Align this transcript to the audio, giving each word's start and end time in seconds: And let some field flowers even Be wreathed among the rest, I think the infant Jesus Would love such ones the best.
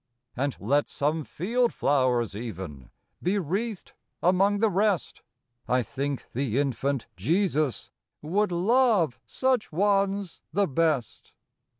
And 0.35 0.57
let 0.59 0.89
some 0.89 1.23
field 1.23 1.71
flowers 1.71 2.35
even 2.35 2.89
Be 3.21 3.37
wreathed 3.37 3.91
among 4.23 4.57
the 4.57 4.71
rest, 4.71 5.21
I 5.67 5.83
think 5.83 6.31
the 6.31 6.57
infant 6.57 7.05
Jesus 7.15 7.91
Would 8.23 8.51
love 8.51 9.19
such 9.27 9.71
ones 9.71 10.41
the 10.51 10.65
best. 10.67 11.33